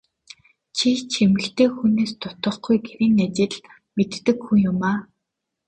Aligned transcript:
Чи 0.75 0.89
ч 1.09 1.11
эмэгтэй 1.25 1.69
хүнээс 1.75 2.11
дутахгүй 2.21 2.77
гэрийн 2.85 3.17
ажил 3.25 3.55
мэддэг 3.95 4.37
хүн 4.45 4.59
юмаа. 4.71 4.97